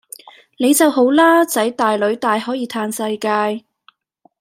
[0.57, 1.43] 你就好啦！
[1.45, 3.63] 囝大囡大可以嘆世界